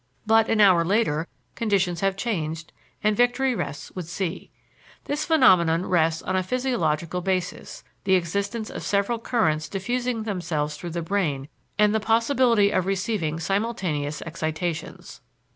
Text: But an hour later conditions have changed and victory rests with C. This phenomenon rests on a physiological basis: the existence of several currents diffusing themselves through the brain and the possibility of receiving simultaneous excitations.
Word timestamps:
But 0.25 0.49
an 0.49 0.59
hour 0.59 0.83
later 0.83 1.27
conditions 1.53 1.99
have 2.01 2.17
changed 2.17 2.73
and 3.03 3.15
victory 3.15 3.53
rests 3.53 3.91
with 3.91 4.09
C. 4.09 4.49
This 5.03 5.25
phenomenon 5.25 5.85
rests 5.85 6.23
on 6.23 6.35
a 6.35 6.41
physiological 6.41 7.21
basis: 7.21 7.83
the 8.05 8.15
existence 8.15 8.71
of 8.71 8.81
several 8.81 9.19
currents 9.19 9.69
diffusing 9.69 10.23
themselves 10.23 10.75
through 10.75 10.89
the 10.89 11.03
brain 11.03 11.49
and 11.77 11.93
the 11.93 11.99
possibility 11.99 12.71
of 12.71 12.87
receiving 12.87 13.39
simultaneous 13.39 14.23
excitations. 14.23 15.21